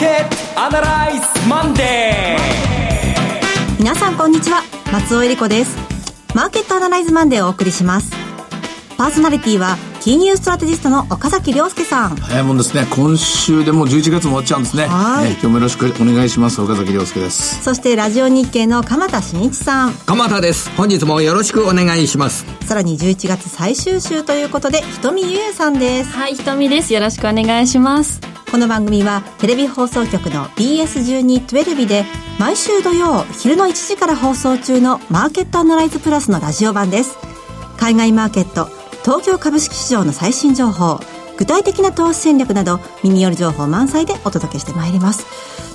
[0.00, 3.78] ケットアナライズマンデー。
[3.78, 4.62] 皆さんこんにちは。
[4.90, 5.76] 松尾英里子です。
[6.34, 8.10] マーケットアナライズマンデーをお送りします。
[8.96, 12.16] パーソナリティは金融ストラテジストの岡崎良介さん。
[12.16, 12.86] 早いもんですね。
[12.88, 14.86] 今週でもう11月も終わっちゃうんですね。
[14.86, 16.62] はい、ね、今日もよろしくお願いします。
[16.62, 17.62] 岡崎良介です。
[17.62, 19.92] そしてラジオ日経の鎌田伸一さん。
[20.06, 20.70] 鎌田です。
[20.78, 22.46] 本日もよろしくお願いします。
[22.64, 26.10] さらに11月最終週ということで瞳ゆゑさんです。
[26.12, 26.94] はい瞳です。
[26.94, 32.04] よろしくお願いしますこの番組はテレビ放送局の BS1212 で
[32.40, 37.16] 毎週土曜昼の1時から放送中のマーケットアナライズプラスのラジオ版です。
[37.76, 38.66] 海外マーケット
[39.04, 40.98] 東京株式市場の最新情報
[41.38, 45.26] 具体的な投資戦略など耳寄り情報満載でお届けしてまいります。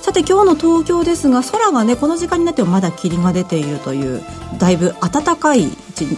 [0.02, 4.22] さて今日の東京ですが空がねこの時間になってもまだ霧が出ているという
[4.58, 5.66] だいぶ暖かい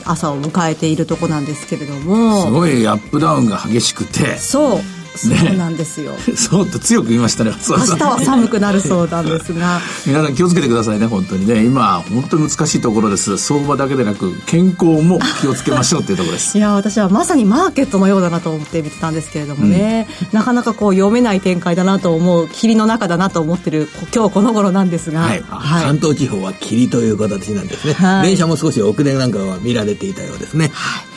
[0.05, 2.45] 朝を迎えているとこなんですけれども。
[2.47, 4.37] すごいアップダウンが激しくて。
[4.37, 6.15] そうそうなんですよ。
[6.37, 7.51] そうと強く言いましたね。
[7.51, 9.81] 明日は寒くなるそうなんですが。
[10.07, 11.65] 皆さん気をつけてくださいね、本当にね。
[11.65, 13.37] 今、本当に難しいところです。
[13.39, 16.57] 相場だけでなく、健康も気をつけましょうっていうところです。
[16.59, 25.21] いや、私はまさにマーケットのようだなと思って見てたんですけれどもね、うん、なかなかこう読めない展開だなと思う、霧の中だなと思ってる今日この頃なんですが。
[25.21, 25.45] はい。
[25.49, 27.95] はい、関東地方は霧という形なんですね。
[27.95, 30.71] はい、電車も少し遅れなんかは見られていたようですね。
[30.73, 31.08] はい。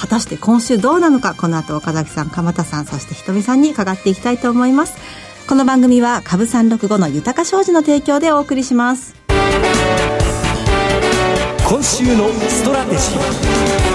[0.00, 4.98] 果たして今週どうなのかこの後岡崎さん鎌田さんそしてひとみさんに伺っていきたいと思います。
[5.46, 9.14] この番組は株三六五の豊か商事の提供でお送りします。
[11.68, 13.93] 今週のストラテジー。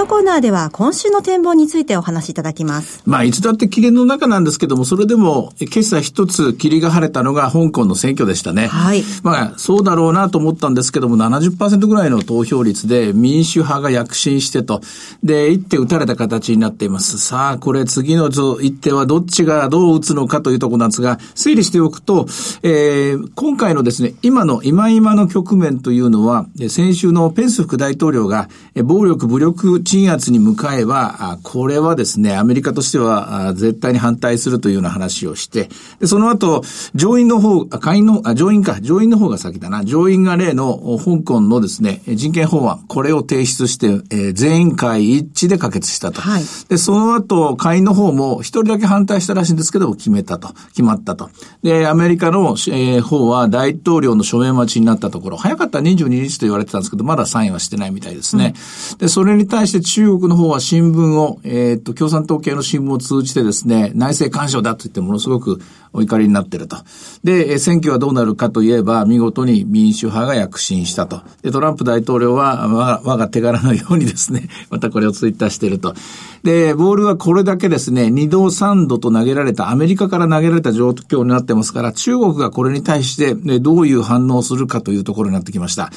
[0.00, 3.02] のコーナーでは今週の展望についてお話しいただきます。
[3.04, 8.68] まあ、いつだって霧の中なんですけども、それでも、今朝一つ霧が晴れたのが香港の選挙でしたね。
[8.68, 9.02] はい。
[9.22, 14.80] まあ、そうだろうなと思ったんですけども、70%ぐらいの投票率で民主派が躍進してと、
[15.22, 17.18] で、一手打たれた形になっています。
[17.18, 22.26] さあ、これ次の一手はどっちがどう打つのかというところなんですが、整理しておくと、
[22.62, 28.48] えー、今回のですね、今の今今の局面というのは、先週のペンス副大統領が、
[28.82, 35.68] 暴力武力鎮圧に向かえば、これはですね、アメリカとしては絶対に反対するというような話をして、
[35.98, 36.62] でその後、
[36.94, 46.20] 上院の方、下院の、あ、上院か、上院の方が先だな、上院が例の香港のですね、人権法案、これを提出して、えー、全員会一致で可決したと。
[46.20, 51.30] はい、で、その後、下院の方も一人だけ反対したらしいんですけど、決めたと、決まったと。
[51.64, 58.54] で、アメリカの、えー、方は大統領の署名待ちになったところ、早かったら22日と言われてたんですけど、まだサインはしてないみたいですね。
[58.92, 65.60] うん、で、それに対してして中国の方は新聞を、えっ、と、共産党系の新聞を通じてですね、内政干渉だと言ってものすごく
[65.92, 66.76] お怒りになっていると。
[67.24, 71.22] で、選挙はどうなるかといえば、見事に民主派が躍進したと。
[71.42, 75.94] で、トランプ大統領は、我我が手柄のようにですね、 またこれをツイッターしていると。
[76.42, 85.90] で、ボールはこれだけですね、2度3度と投げられた、アメリカから投げられた状況になってますから、中国がこれに対して、ね、どういう反応をするかというところになってきました。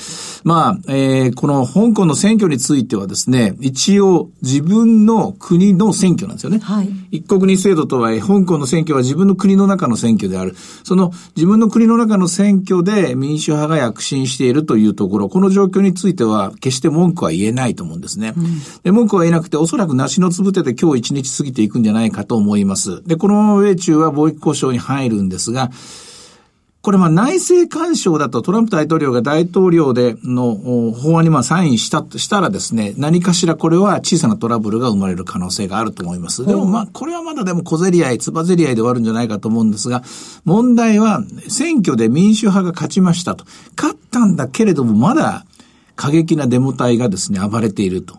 [0.43, 6.59] まあ、えー、この香港の選挙についてはですね、一応自分の国の選挙なんですよね。
[6.59, 6.89] はい。
[7.11, 10.55] 一国二制度とはいえ、香港の選挙は自分の国の中の選挙である。
[10.83, 18.33] その自分の国の中の選挙で民主派が躍進しているというところ、この状況については決して文句は言えないと思うんですね。
[18.35, 18.45] うん、
[18.83, 23.03] で文句は言えなくて、おそらく梨のつぶてで今日一日過ぎていくんじゃないかと思います。
[23.07, 25.71] で、この米中は貿易交渉に入るんですが、
[26.83, 36.45] これまあ内政干渉だとトランプ大統領が大統領での法案にまあサインしたとしたらですね、何かしらこれは小さなトラブルが生まれる可能性があると思います。
[36.45, 40.03] でもまあこれはまだでも小競り合い、つば競り合いで終わるんじゃないかと思うんですが、
[40.43, 43.45] 問題は選挙で民主派が勝ちましたと。
[43.77, 45.45] 勝ったんだけれどもまだ
[45.95, 48.17] 過激なデモ隊がですね、暴れていると。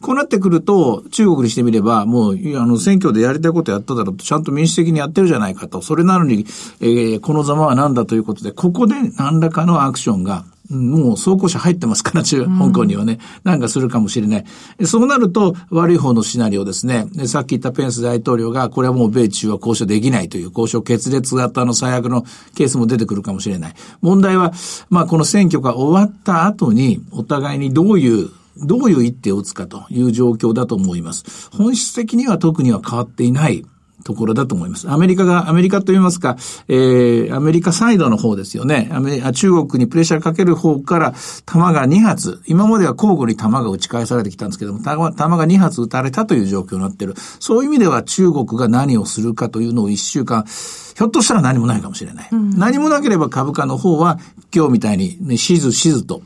[0.00, 5.82] こうなってくると、中国にしてみれば、もう、あの、選挙でやりたいことやっただろうと、ちゃんと民主的にやってるじゃないかと。
[5.82, 6.46] それなのに、
[6.80, 14.44] えー、このざまは何だということで、ここで何らかのアクションが、もう走行車入ってますから、中、香港にはね、なんかするかもしれない。
[14.84, 17.06] そうなると、悪い方のシナリオですね。
[17.26, 22.24] さっき言ったペンス大統領が、これはもう米中は交渉できないという交渉決裂型の最悪の
[22.54, 23.74] ケースも出てくるかもしれない。
[24.02, 24.52] 問題は、
[24.90, 28.28] まあこの選挙が終わった後に、お互いにどういう
[28.58, 31.50] どういう一手を打つかという状況だと思います。
[31.52, 33.64] 本質的には特には変わっていない
[34.04, 34.90] ところだと思います。
[34.90, 36.36] アメリカが、アメリカと言いますか、
[36.68, 38.88] えー、アメリカサイドの方ですよね。
[38.92, 41.14] アメ中国にプレッシャーかける方から
[41.44, 47.14] 弾が2発、今までは交互に弾が撃ち返されてきたんですけども、弾弾が2発撃たれたという状況になっている。
[47.40, 52.28] そういう意味では中国が何をするかというのを1週間、ひょっとしたら何もないかもしれない。
[52.32, 54.18] うん、何もなければ株価の方は
[54.54, 56.22] 今日みたいに、ね、しずしずと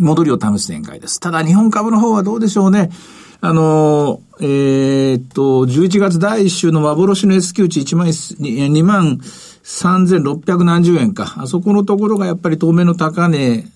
[0.00, 1.20] 戻りを試す展開です。
[1.20, 2.90] ただ日本株の方はどうでしょうね。
[3.42, 9.18] あの、えー、っと、11月第1週の幻の S q 値1万、2万
[9.64, 11.34] 3600何十円か。
[11.38, 13.66] あそこのところがやっぱり当面の高値、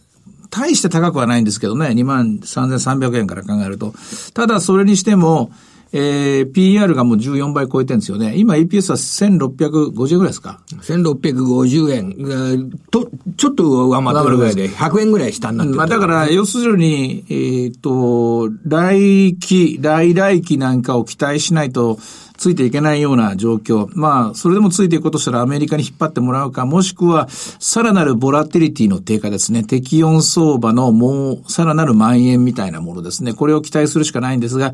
[0.50, 3.94] 大して高くはないんですけどね、2万3300円から考えると。
[4.34, 5.50] ただそれにしても、
[5.96, 8.34] えー、PR がもう14倍超えてるんですよね。
[8.36, 12.70] 今 EPS は1650円ぐらいですか ?1650 円。
[12.90, 21.96] と、ちょっと上回ってるぐらいで、100円ぐらい下になってる、まあだから、要するに、えっ、ー、と、来期、来来期なんかを期待しないと、
[22.36, 23.86] ついていけないような状況。
[23.94, 29.62] まあ、それでもついていくことしたらアメリカに引っ張ってもらうか、もしくは、さらなるボラティリティの低下ですね。
[29.62, 33.32] 適温相場のもう、さらなる蔓延みたいなものですね。
[33.32, 34.72] これを期待するしかないんですが、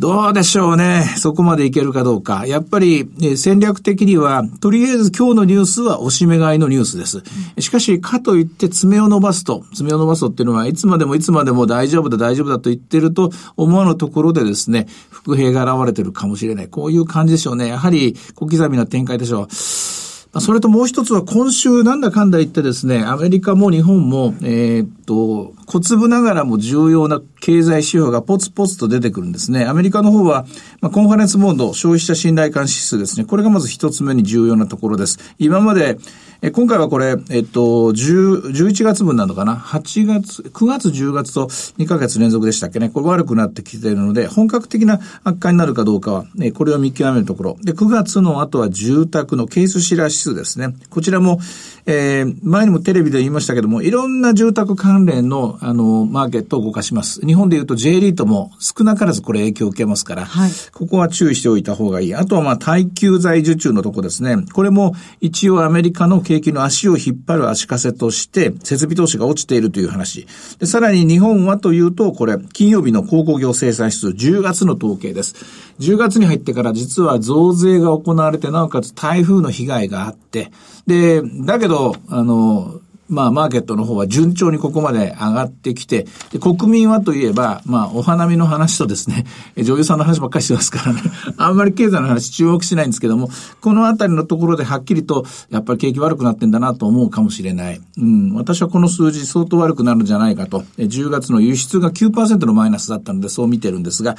[0.00, 1.04] どうでしょうね。
[1.18, 2.46] そこまでいけるかどうか。
[2.46, 3.06] やっぱり、
[3.36, 7.22] 戦略的には、とりあえず今日のニュースは押し目買いのニュースです。
[7.58, 16.68] しかし、かといって爪を伸ばすと、爪を伸ばすとっていうのは、いつまでもいつまでも大丈夫だ大丈夫だと言ってると思わぬところでですね、伏兵が現れてるかもしれない。
[16.68, 17.68] こういう感じでしょうね。
[17.68, 19.99] やはり、小刻みな展開でしょう。
[20.38, 29.64] それともう一つは今週なんだかんだ言ってですね、アメリカも日本も、えー、っと、小粒ながらも重要な経済指標がポツポツと出てくるんですね。
[29.64, 30.46] アメリカの方は、
[30.80, 33.24] まあ、コンファレンスモード、消費者信頼感指数ですね。
[33.24, 35.18] これがまず一つ目に重要なところです。
[35.40, 35.98] 今まで、
[36.42, 41.48] え今回はこれ、えっと、10、11月分なのかな ?8 月、9月、10月と
[41.78, 42.88] 2ヶ月連続でしたっけね？
[42.88, 47.56] これ悪くなってきているので、本格的な悪化になるかどうかは、ね、これを見極めるところ。
[47.60, 50.74] で、9月の後は住宅のケースシラー指数ですね。
[50.88, 51.40] こちらも、
[51.84, 57.20] えー、前にもテレビで言いましたけども、いろんな住宅関連の、あの、マーケットを動かします。
[57.20, 62.14] 日本で言うと J リートも少なからずこれ影響を受けますから、はい、ここは注意しておいた方がいい。
[62.14, 64.36] あとはまあ、耐久財受注のとこですね。
[64.54, 70.28] これも一応アメリカの景気の足を引っ張る足かせとして、設備投資が落ちているという話。
[70.60, 75.34] で、さらに日本はというと、これ、金曜日の鉱工業生産指数10月の統計です。
[75.80, 80.52] 10月に入ってから実は増税が行われて、なおかつ台風の被害があって、
[80.86, 82.80] で、だけど、あの、
[83.10, 89.26] まあ、マーケットの方は順調にここまで上がってきて、で、国民はといえば、まあ、お花見の話とですね、
[89.62, 91.02] 女優さんの話ばっかりしてますからね、
[91.36, 93.28] あんまり経済の話注目しないんですけども、
[93.60, 97.80] このあたりのところではっきりと、やっぱり景気悪くなってんだなと思うかもしれない。
[97.98, 104.16] うん、私はこの数字相当悪くなるんじゃないかと、10月の輸出が9%のマイナスだったので、そう見てるんですが、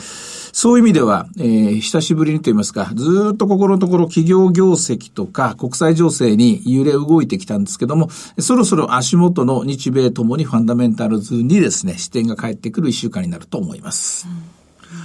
[0.54, 8.10] そういう意味では、えー、久しぶりにと言いますか、ずっとここのところ企業業績とか国際情勢に揺れ動いてきたんですけども、
[8.40, 14.28] そろそろろ足元の日米ともにファンダメンタルズにですね、視点が返ってくる一週間になると思います。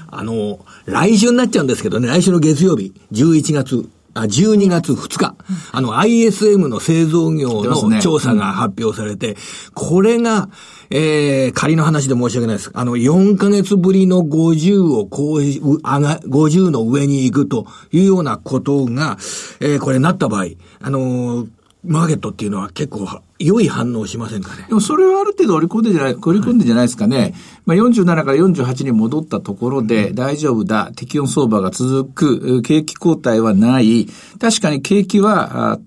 [0.08, 5.36] あの、来週になっちゃうんですけどね、来週の月曜日、11月、あ、12月2日、
[5.72, 9.36] あの ISM の製造業の調査が発表されて、
[9.74, 10.48] これが、
[10.90, 12.70] えー、仮の話で申し訳ないです。
[12.72, 19.18] あの、4ヶ月ぶりの50をこう、上が、50の上に行くというようなことが、
[19.60, 20.46] えー、これなった場合、
[20.80, 21.48] あのー、
[21.86, 24.64] マーケットっていうのは結構良い反応しませんかね？
[24.68, 27.18] でもそれはある程度織り込んでじゃない、織り込んでじゃないですかね。
[27.18, 27.34] はい、
[27.66, 34.06] まあ47から48に戻ったところで大丈夫だ、適温相場が続く、景気後退はない。
[34.40, 35.78] 確かに景気はあ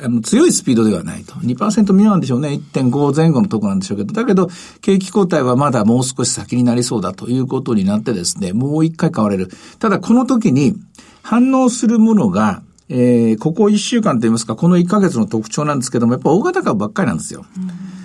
[0.00, 1.34] あの強いスピードではないと。
[1.34, 2.48] 2%未満でしょうね。
[2.72, 4.12] 1.5前後のところなんでしょうけど。
[4.12, 4.48] だけど、
[4.80, 9.50] 景気後退はまだもう少し先になりそうだということになってですね、もう一回買われる。
[9.78, 10.74] ただこの時に
[11.22, 17.44] 反応するものがえー、ここ1週間といいますか、この1ヶ月の特徴なんですけども、やっぱ大型株ばっかりなんですよ。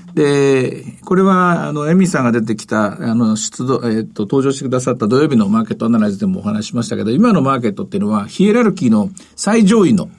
[0.07, 10.09] うん、で、これは、あの、エミさんが出てきた、あの、出動、えっ、と、登場してくださった土曜日のマーケットアナライズでもお話ししましたけど、今のマーケットっていうのは、ヒエラルキーの最上位の、うん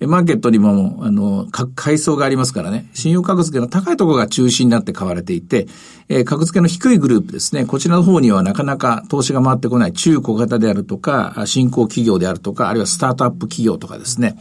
[0.00, 5.66] マーケットにも、あの、階層がありますからね、信用格付けの高いところが中心になって買われていて、
[6.10, 14.36] えー、格付けの低いグループですね、こちらの方にはなかなか投資が回ってこない中小型であるとか、新興企業であるとか、あるいはスタートアップ企業とかですね、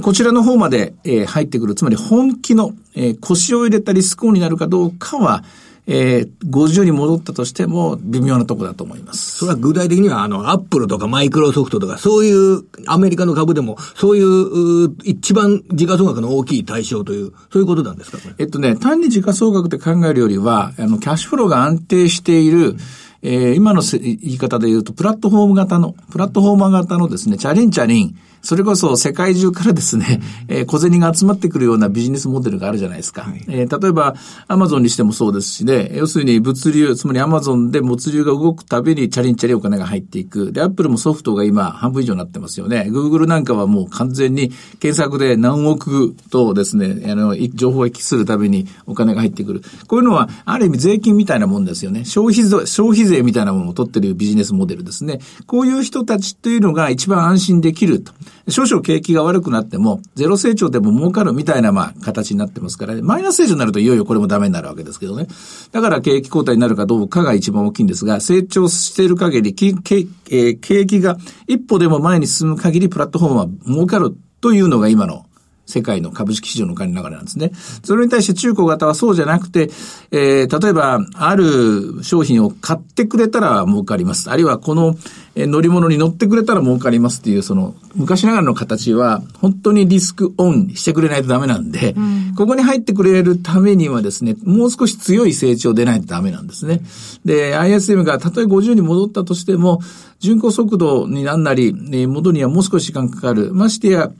[0.00, 5.44] こちらの方まで、えー、入ってくる、つまり本気の、えー、腰を入れたリスクオンになるかどうかは、
[5.86, 9.38] えー、50に戻ったとしても微妙なとこだと思います。
[9.38, 22.78] それは具体的には、あの、アップルとかマイクロソフトとか、そういうアメリカの株でも、そういう、一番時価総額の大きい対象という、そういうことなんですかえっとね、単に時価総額って考えるよりは、あの、キャッシュフローが安定している、うん
[23.24, 33.22] えー、今の言い方で言うと、プラットフォーム型の、プラットフォーマー型のですね、チャリンチャリン、それこそ世界中からですね、えー、小銭が集まってくるようなビジネスモデルがあるじゃないですか。
[33.22, 34.14] はい、えー、例えば、
[34.48, 40.52] アマゾンにしてもそうですしね、要するに物流、つまりアマゾンで物流が動くたびにチャリンチャリンお金が入っていく。
[40.52, 42.90] で、アップルもソフトが今半分以上になってますよね。
[42.90, 49.62] グーグルなんかはもう完全に検索で何億とですね、あの、情報を行きするたびにお金が入ってくる。
[49.86, 52.04] こういうのは、ある意味税金みたいなもんですよね。
[52.04, 55.20] 消費税、消費税みたいなものを取ってるビジネスモデルですね。
[55.46, 58.12] こういう人たちというのが一番安心できると。
[58.48, 65.26] 少々景気が悪くなっても、ゼロ成長でも儲かるみたいな、まあ、形になってますから、ね、マイナス成長になるといよいよこれもダメになるわけですけどね。
[65.72, 75.24] だから景気後退になるかどうかが一番大きいんですが、成長している限り、景気が一歩でも前に進む限り、プラットフォームは儲かるというのが今の
[75.66, 77.52] 世界の株式市場の管理流れなんですね。
[77.82, 79.70] それに対して中古型はそうじゃなくて、
[80.10, 84.30] えー、例えば、ある商品を買ってくれたら儲かります。
[84.30, 84.96] あるいはこの
[85.36, 96.80] 乗り物に乗ってくれたら儲かりますっていう、その、昔ながらの形は、本当にリスクオンしてくれないとダメなんで、うん、ここに入ってくれるためにはですね、もう少し強い成長出ないとダメなんですね。
[97.24, 99.80] で、ISM がたとえ50に戻ったとしても、
[100.20, 101.74] 巡航速度になんなり、
[102.06, 103.52] 戻るにはもう少し時間かかる。
[103.52, 104.10] ましてや、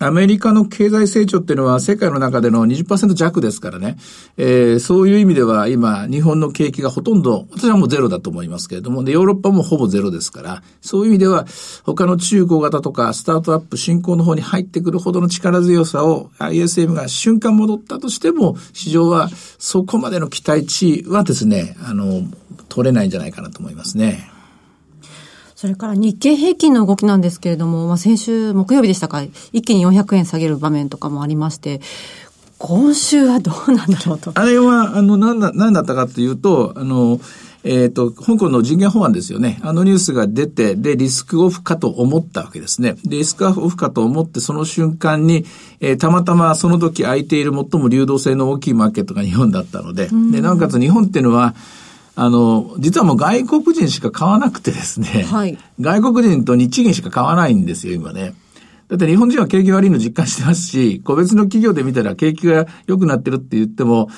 [0.00, 3.96] アメリカの経済成長っていうのは世界の中での20%弱ですからね、
[4.36, 11.46] えー、そういう意味では今、日本の景気がほとんど、私はもうゼロだと思いますけれども、で、ヨーロッパもほぼゼロですから、そういう意味では、
[11.84, 22.22] 他の中古型とかスタートアップ、進行の方に入ってくるほどの力強さを ISM が瞬間戻ったとしても、市場はそこまでの期待値はですね、あの、
[22.68, 24.31] 取れないんじゃないかなと思いますね。
[25.62, 31.80] それから日経平均の動きなんですけれども、まあ、先週木曜日でしたか、一気に400円下げる場面とかもありまして、
[32.58, 34.32] 今週はどうなんだろうと。
[34.34, 37.20] あれは、あの、なんだ、なんだったかというと、あの、
[37.62, 39.60] えっ、ー、と、香港の人権法案ですよね。
[39.62, 42.96] あのニュースが出て、で、リスクオフかと思ったわけですね。
[43.04, 45.46] で、リスクオフかと思って、その瞬間に、
[45.78, 51.54] えー、たまたまその時空いている最も流動性の大きいマーケットが日本だったので、で、なおかつ日本っていうのは、
[52.14, 58.34] あの、実はもう外国人しか買わなくてですね、はい、外国人と日銀しか買わないんですよ、今ね。
[58.88, 64.08] だって日本人は景気悪いの実感してますし、個別の企業で見たら景気が良くなってるって言っても、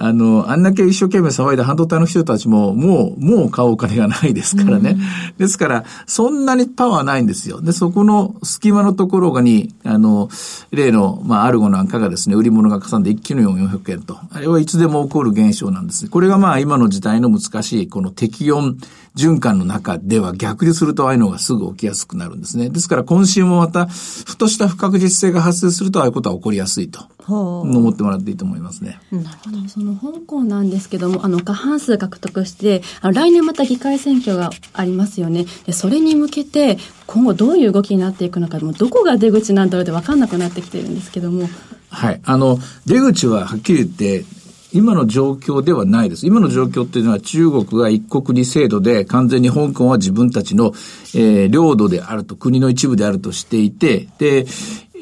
[0.00, 4.92] あの、あんだけ一生懸命騒いだ半導体の人たちも、もう、もう買うお金がないですからね。
[4.92, 7.60] うん、ですから、そんなにパワーないんですよ。
[7.60, 10.28] で、そこの隙間のところがに、あの、
[10.70, 14.18] 例の、まあ、アルゴなんかがですね、売り物がかさんで一気の400円と。
[14.30, 16.08] あれはいつでも起こる現象なんです。
[16.08, 18.78] これがまあ、今の時代の難しい、この適温
[19.16, 22.70] 循環の中では逆にするとああいうのがすぐ起きやすくなるんですね。
[22.70, 27.00] ですから今週もまた、ふとした不確実性が発生するとああいうことは起こりやすいと。
[27.34, 28.98] 思ってもらっていいと思いますね。
[29.10, 29.68] なるほど。
[29.68, 35.46] その香港なんですけども、あの、過半数獲得して、あの来年また議会選挙がありますよね。
[35.66, 41.48] で、それに向けて、今後どういう動きになっていくのか、もうどこが出口なんだろうって分かんなくなってきてるんですけども。
[41.90, 42.20] はい。
[42.24, 44.24] あの、出口ははっきり言って、
[44.72, 46.26] 今の状況ではないです。
[46.26, 50.72] 今の状況っていうのは中国が一国二制度で完全に香港は自分たちの、
[51.14, 54.46] えー、領土であると、国の一部であるとしていて、で、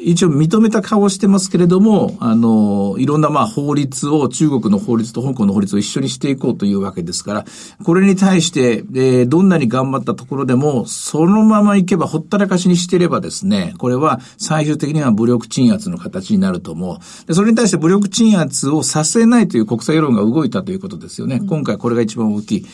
[0.03, 7.45] 一応認めた顔してますけれども、あの、いろんなまあ法律を、中国の法律と香港の法律を一緒にしていこうというわけですから、
[7.83, 16.99] これに対して、えー、どんなに頑張ったところでも、そのままいけばほったらかしにしていればですね、これは最終的には武力鎮圧の形になると思う。
[17.27, 21.41] でそれに対して武力鎮圧をさせないという国際世論が動いたということですよね。
[21.49, 22.67] 今回これが一番大きい。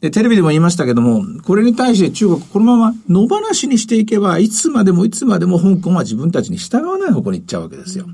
[0.00, 8.06] で、テレビでも言いましたけども、これに対して中国、このまま野放しにしていけば、いつまでもいつまでも香港は自分たちに従わない方向に行っちゃうわけですよ。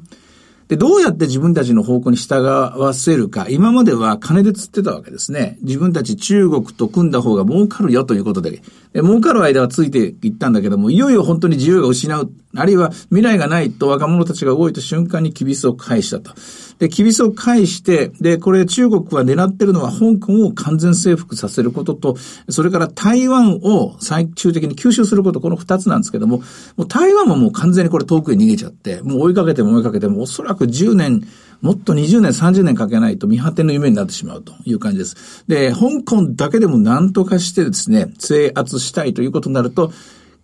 [0.66, 5.58] で、どうやって自分たちの方向に従わせるか、今までは金で釣ってたわけですね。
[5.62, 8.62] 自分たち中国と組んだ方が儲かるよということで、
[8.92, 16.32] で儲かる間はついていったんだけども、いよいよ本当に自由が失う、あるいは未来がないと若者たちが動いた瞬間に厳しさを返したと。
[16.78, 22.16] で、厳しさを返して、で、これ中国は狙ってるのは香港を完全征服させることと、
[22.48, 26.42] それから台湾を最終的に吸収すること、この二つなんですけども、
[26.76, 31.26] もう台湾ももう完全にこれ遠くへ逃げちゃって、もう追いかけても追いかけても、おそらく10年、
[31.62, 35.44] もっと20年、30年かけないと見果ての夢になってしまうという感じです。
[35.48, 39.92] で、香港だけでも何とかしてですね、制圧したいということになると、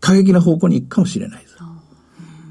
[0.01, 1.52] 過激な方向に行くかもしれないです。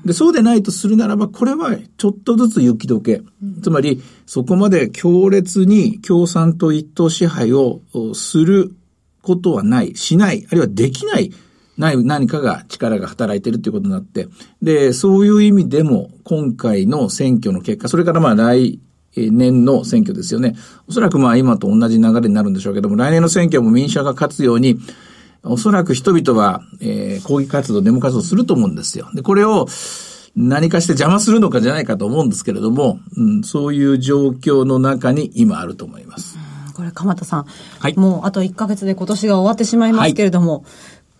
[0.05, 3.21] で、そうでないとするならば、これはちょっとずつ雪解け。
[3.61, 7.81] つまり、そこまで強烈に共産党一党支配を
[8.13, 8.73] する
[9.21, 11.31] ことはない、しない、あるいはできない、
[11.77, 14.27] ない何かが力が働いているということになって、
[14.61, 18.79] で、そういう意味でも、今回の選挙の結果、それからまあ来
[19.15, 20.55] 年の選挙ですよね。
[20.87, 24.79] おそらくまあ今と同じ流れになるんでしょうけども、来年の選挙も民主派が勝つように、
[25.43, 29.09] おそらく人々は、えー、抗議活動、デモ活動すると思うんですよ。
[29.13, 29.67] で、これを
[30.35, 36.37] 何かして邪魔するのかじゃないかと思うんですけれども、うん、そういう状況の中に今あると思います。
[36.73, 37.45] これ、鎌田さん。
[37.79, 37.97] はい。
[37.97, 40.63] もうあと1ヶ月で今年が終わってしまいますけれども、はい、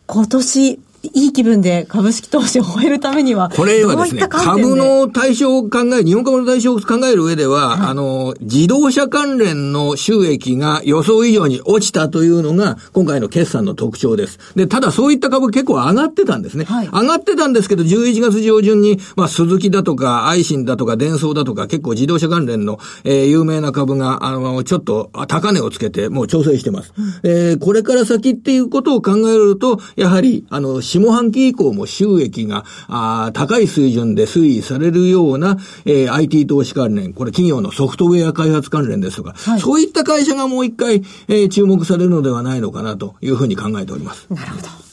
[0.08, 14.38] 今年、いい気分で株式投資を終えるためには、これはですね、株の対象を考え、日本株の対象を考える上では、はい、あの、自動車関連の収益が予想以上に落ちたというのが、今回の決算の特徴です。
[14.55, 16.65] で、ただそういった株結構上がってたんですね。
[16.65, 26.93] はい、上がってたんですけど、11月上旬に、まあ、鈴木だとか、愛信だとか、電装だとか、結構自動車関連の、えー、有名な株が、あの、ちょっと高値をつけて、もう調整してます。
[26.96, 40.95] うん、えー、これから先っていうことを考えると、やはり、あの、下半期以降も収益が、あ高い水準で推移されるような、えー、IT 投資関連、これ企業のソフトウェア開発関連ですとか、はい、そういった会社がもう一回、
[41.27, 44.27] えー、注目されるのではないのかなというふうに考えております。
[44.29, 44.90] なるほど。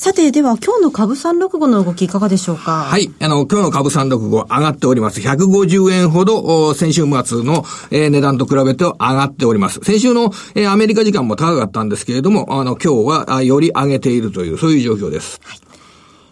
[0.00, 2.84] さて、では今日の株365の動きいかがでしょうか？
[2.84, 3.12] はい。
[3.20, 5.20] あの、今日の株365上がっております。
[5.20, 9.80] 150円ほど、先週末の、えー、値段と比べて上がっております。
[9.82, 15.38] 先週の、えー、アメリカ時間も高かったんですけれども、あの、今日はより上げているという、そういう状況です。
[15.44, 15.60] はい。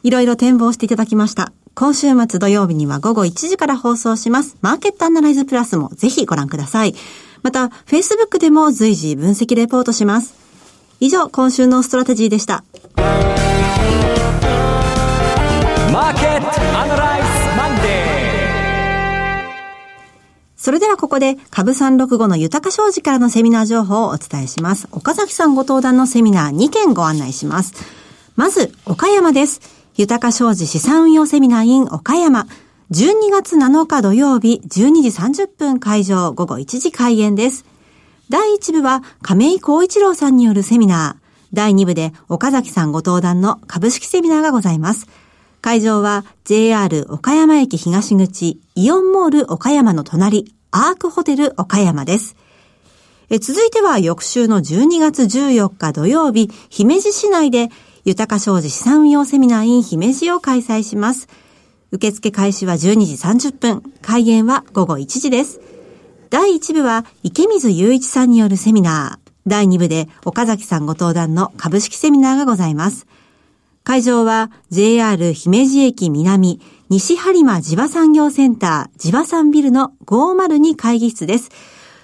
[0.03, 1.53] いろいろ展望していただきました。
[1.75, 4.57] 今週末土曜日には午後1時から放送します。
[4.63, 6.95] マーケットアナライズプラスもぜひご覧ください。
[7.43, 10.33] また、Facebook でも随時分析レポートします。
[11.01, 12.65] 以上、今週のストラテジーでした。
[20.69, 24.87] それではここで株365の豊か商事からのセミナー情報をお伝えします。
[24.93, 27.73] 岡崎さんご登壇のセミナー2件ご案内します。
[28.37, 29.63] まず、岡山です。
[29.97, 32.47] 豊か商事資産運用セミナー in 岡山。
[32.91, 37.65] 12月7日土曜日12時30分会場午後1時開演です。
[38.29, 41.29] 第1部は亀井光一郎さんによるセミナー。
[41.55, 45.07] 第2部で岡崎さんご登壇の株式セミナーがございます。
[45.63, 52.37] 会場は JR 岡山駅東口イオンモール岡山の隣アークホテル岡山です。
[53.31, 57.69] え続いては翌週の12月14日土曜日、姫路市内で
[58.05, 61.29] 豊か商事資産運用セミナー in 姫路を開催します。
[61.91, 65.61] 受付開始は12時30分、開演は午後1時です。
[66.31, 69.31] 第1部は池水雄一さんによるセミナー。
[69.47, 73.07] 第2部で岡崎さんご登壇の株式セミナーがございます。
[73.85, 81.51] 会場は JR 姫路駅南西播磨地場産業センター地場産ビルの502会議室です。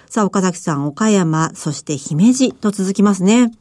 [0.07, 3.51] さあ、岡崎さん、岡山、そして姫路と続きますね。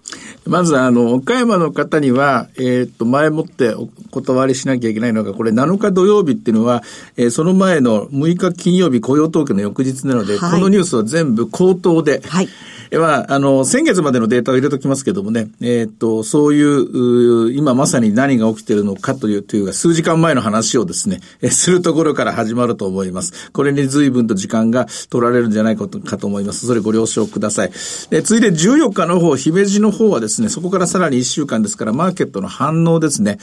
[0.46, 6.82] まず、あの、岡山の方には、えっ、と、前もってお断りしなきゃいけないのが、これ7日土曜日っていうのは、
[7.16, 12.48] えー、その前の6日金曜日雇用統計の翌日なので、はい、このニュースは全部口頭で、はい
[12.92, 23.50] まあ、あの、先月までのデータを入れときますけどもね、えっ、と、そういう、今まさに何が起きているのかという、というか、数時間前の話をですね、えするところから始まると思います。
[23.52, 26.66] これに随分と時間が取られるんじゃないかとかと思います。
[26.66, 27.72] それご了承ください。
[28.10, 33.38] で、ついで14日の方、姫路の方はですね、そこからさらに1週間ですから、マーケットの反応ですね、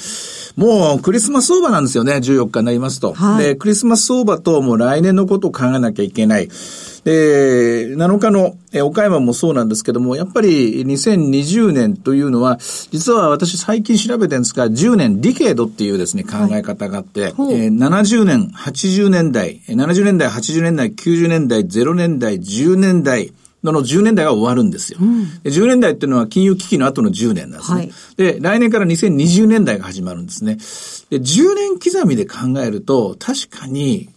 [0.55, 3.13] もうクリスマス相場なんですよね、14日になりますと。
[3.13, 6.49] はい、で、クリスマス相場ともう来年のことを考えなきゃいけない。
[7.03, 12.57] で、7日の岡山もそうなんですけども、やっぱり2020年というのは、
[12.91, 23.33] 実は私最近調べてるんですが、10年、ディケードっていうですね、考え方があって、はい、えー、70年、80年代、70年代、80年代、90年代、0年代、10年代、
[23.63, 27.77] の10年代が終わるんですよ、うん、10年代っていうのは金融危機の後の10年なんですね。
[27.77, 30.55] はい、で、来年から2020年代が始まるんですね。
[31.11, 34.09] で、10年刻みで考えると、確かに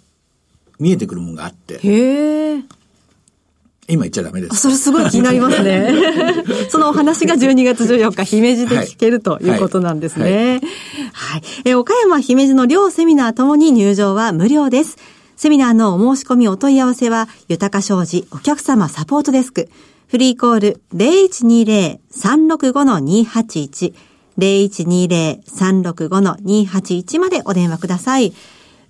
[0.79, 1.79] 見えてくるものがあって。
[1.83, 2.63] へ
[3.87, 4.57] 今言っちゃダメです。
[4.57, 5.93] それすごい気になりますね。
[6.71, 10.25] そのお話が12月14日、姫路で聞けるということなんですね。
[10.25, 10.33] はい。
[10.33, 10.43] はい
[11.13, 14.97] はい、え岡山、姫路の両セミナーともに入場は無料です。
[15.37, 19.69] セミナーのお申し込みお問い合わせは、豊か商事お客様サポートデスク。
[20.09, 23.93] フリーコール0120-365-281。
[24.39, 28.33] 0120-365-281までお電話ください。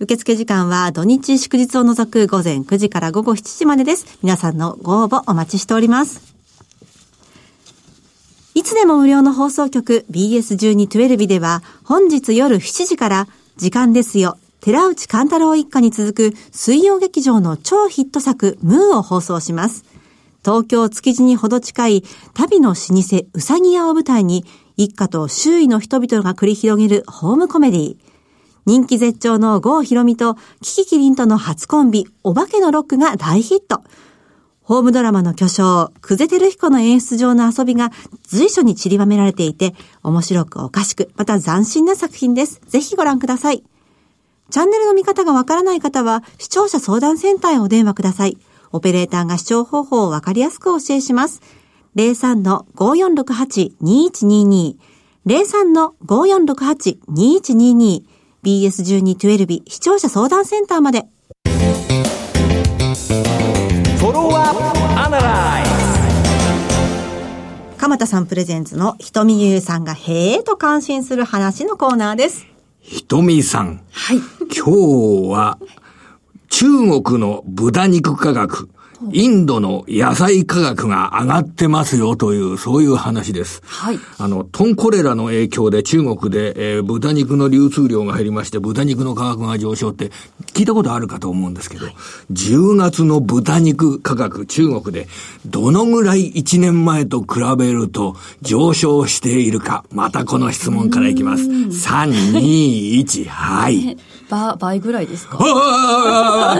[0.00, 4.18] 受付時間は土日祝日を除く午前9時から午後7時までです。
[4.22, 6.34] 皆さんのご応募お待ちしております。
[8.54, 14.36] いつでも無料の放送局 BS1212 では本日夜7時から時間ですよ。
[14.60, 19.84] 寺内勘太郎一家に続く水曜劇場の超ヒット作ムーを放送します。
[20.44, 22.04] 東京築地にほど近い
[22.34, 24.44] 旅の老舗うさぎ屋を舞台に
[24.76, 27.96] 一家と周囲の人々が繰り広げるホームコメディ
[28.66, 33.82] 人気絶頂の郷ひろみとキキキリンとの初コンビ、お化けのロックが大ヒット。
[34.62, 42.62] ホームドラマの巨匠、久世照彦の演出上の遊びが随所に散りばめられていて、面白くおかしく、また斬新な作品です。
[42.66, 43.62] ぜひご覧ください。
[44.48, 48.38] チャンネルの見方がわからない方は、視聴者相談センターへお電話ください。
[48.72, 51.42] オペレーターが視聴方法をわかりやすくお教えします。
[51.96, 54.76] 03-5468-2122
[55.26, 58.13] 03-5468-2122
[58.44, 61.06] BS1212 視聴者相談センターまで。
[67.78, 72.46] 鎌田さんプレゼンツのひとみゆうさんがへえと感心する話のコーナーです。
[72.80, 73.82] ひとみさん。
[73.90, 74.18] はい。
[74.54, 75.58] 今日は
[76.48, 76.66] 中
[77.02, 78.68] 国の豚肉価格。
[79.12, 83.62] インドの野菜価格が上がってますよという、そういう話です。
[83.64, 83.98] はい。
[84.18, 90.10] あの、トンコレラの影響で中国で、えー、豚肉の流通量が減りまして、豚肉の価格が上昇って
[90.52, 91.94] 聞いたことあるかと思うんですけど、はい、
[92.32, 95.08] 10月の豚肉価格、中国で
[95.46, 101.44] どのぐらい1年前と比べると上昇しているか、またこの質問からいきます。
[101.44, 103.96] 3、2、1、はい。
[104.58, 105.38] 倍ぐらいですか？
[105.38, 105.44] 当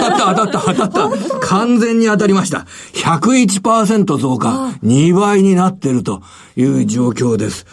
[0.00, 2.66] たった当たった当たった 完全に当たりました。
[2.94, 4.70] 101%増加。
[4.84, 6.22] 2倍になってると
[6.56, 7.66] いう状況です。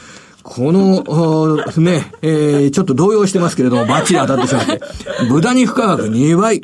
[0.44, 4.82] この、ね、えー、ちょっと動揺してますけれども、バッチリ当たってしまって。
[5.30, 6.62] 豚肉価格2倍。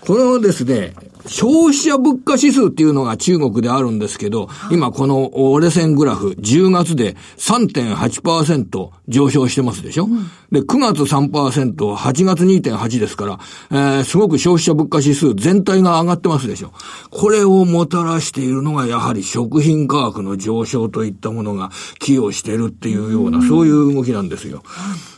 [0.00, 0.94] このですね、
[1.26, 13.38] 消費者物価指数っていうのが中国であるんですけど、今この折れ線グラフ、10月で3.8%上昇してますでしょ、うん、で、9月3%、8月2.8ですから、
[13.70, 16.72] えー、すごく消費者物価指数全体が上がってますでしょ？
[17.10, 24.62] これをもたらしているのがやはり食品価格の上昇といったものが寄与してるっていうような、そういう動きなんですよ。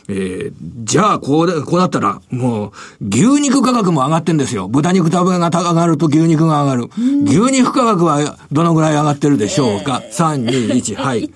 [0.07, 4.67] えー、じゃあ、こうで、こうなったら、もう、牛肉価格も上がってんですよ。
[4.67, 6.89] 豚肉食べが上がると牛肉が上がる。
[7.25, 11.31] 牛肉価格はどのぐらい上がってるでしょうか、えー、?3、2、1、はい。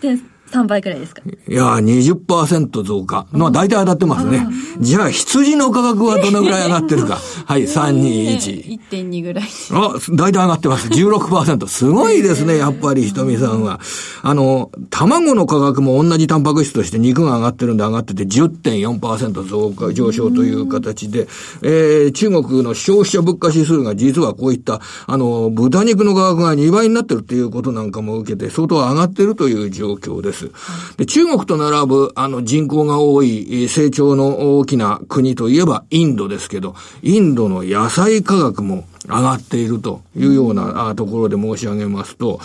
[0.56, 1.22] 3倍くらいですか？
[1.48, 3.28] いや、20%増加。
[3.32, 4.48] まあ、大体当たってますね。
[4.80, 7.18] じゃあ、羊の価格はどのぐらい上がってるか。
[7.46, 8.80] はい、3、2、1。
[8.92, 9.46] 1.2ぐらい。
[9.72, 10.88] あ、大体上がってます。
[10.90, 11.68] 16%。
[11.68, 13.80] すごいですね、やっぱり、ひとみさんは。
[14.24, 21.28] あの、卵の価格も同じタンパク質として肉が上がってるんで上がってて10.4%増加、上昇という形で、
[21.62, 30.45] えー、中国の消費者物価指数が実はこういった、あの、豚肉の価格が2倍になってるっていうことなんかも受けて、相当上がってるという状況です。。
[30.98, 42.40] で中国と並ぶ、あの、人口が多い、成長の大きな国といえばインドですけど、インドの野菜価格も上がっているというようなところで申し上げますと、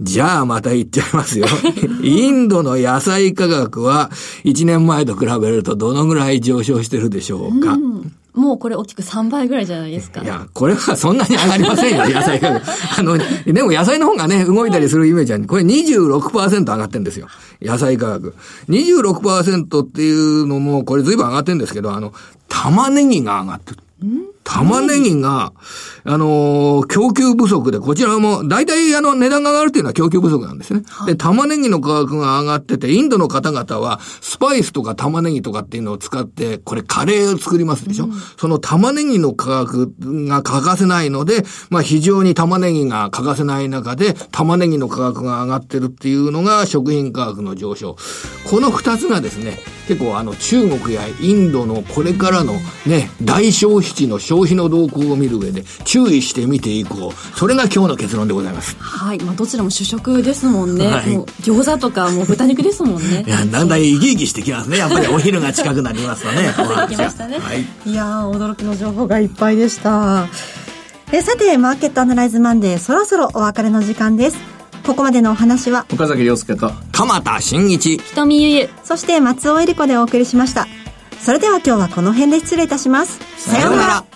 [0.00, 1.46] じゃあまた言っちゃいますよ。
[2.02, 4.10] インドの野菜価格は
[4.44, 7.74] 1年前と比べるとどのぐらい上昇してるでしょうか。
[7.74, 10.22] うんもうこれ大きく3倍ぐらいじゃないですか。
[10.22, 12.66] いや、これはそんなに上がりませんよ、 野菜価格。
[12.98, 17.28] あの、でも野菜の方がね、動いたりするイメージは、これ26%上がってんですよ。
[17.62, 18.34] 野菜価格。
[18.68, 22.12] 26%っていうのも、これ随分上がってんですけど、あの、
[22.48, 23.78] 玉ねぎが上がってる。
[24.46, 25.52] 玉ねぎが、
[26.04, 30.82] あのー、供給不足で、こちらも、大体あの、値段が上がるというのは供給不足なんですね。
[30.88, 39.92] はい、で、玉ねぎの価格が上がってて、インドの方々は、スパイスとか玉ねぎとかっていうのを使って、これカレーを作りますでしょ、うん、その玉ねぎの価格
[40.28, 47.96] が欠かせないので、まあ非常に玉ねぎが欠かせない中で、玉ねぎの価格が上がってるっていうのが食品価格の上昇。
[48.48, 52.54] この二つがですね、結構あの、中国やインドのこれからの
[52.86, 57.38] ね、大消費地の消費の動向を見る上で、注意して見ていこう。
[57.38, 58.76] それが今日の結論でございます。
[58.78, 59.18] はい。
[59.20, 60.86] まあ、どちらも主食ですもんね。
[60.86, 63.24] はい、もう餃子とかもう豚肉ですもんね。
[63.26, 64.78] いや、だんだん生き生きしてきますね。
[64.78, 66.52] やっぱりお昼が近くなりますとね。
[66.88, 67.38] きましたね。
[67.38, 67.64] はい。
[67.86, 70.26] いや驚きの情報がいっぱいでした。
[71.12, 74.56] えさて、マーケットアナライズマンデー、そろそろお別れの時間です。
[74.84, 80.66] ここまでのお話は、岡崎亮介と、鎌田新一、瞳ゆゆ、そして松尾恵里子でお送りしました。
[81.20, 83.20] それでは今日はこの辺で失礼いたします。
[83.36, 84.15] さようなら。